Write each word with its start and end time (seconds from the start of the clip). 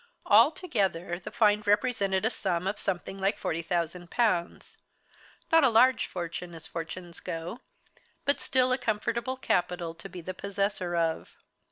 Altogether 0.25 1.19
the 1.19 1.29
find 1.29 1.67
represented 1.67 2.25
a 2.25 2.31
sum 2.31 2.65
of 2.65 2.79
something 2.79 3.19
like 3.19 3.37
£40,000. 3.39 4.77
Not 5.51 5.63
a 5.63 5.69
large 5.69 6.07
fortune, 6.07 6.55
as 6.55 6.65
fortunes 6.65 7.19
go, 7.19 7.59
but 8.25 8.39
still 8.39 8.71
a 8.71 8.79
comfortable 8.79 9.37
capital 9.37 9.93
to 9.93 10.09
be 10.09 10.21
the 10.21 10.33
possessor 10.33 10.95
of. 10.95 11.37